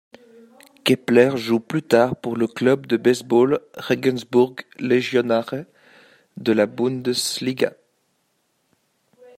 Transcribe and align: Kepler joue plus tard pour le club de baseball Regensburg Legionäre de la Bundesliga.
Kepler 0.83 1.33
joue 1.35 1.59
plus 1.59 1.83
tard 1.83 2.15
pour 2.15 2.35
le 2.35 2.47
club 2.47 2.87
de 2.87 2.97
baseball 2.97 3.59
Regensburg 3.75 4.55
Legionäre 4.79 5.65
de 6.37 6.51
la 6.51 6.65
Bundesliga. 6.65 7.73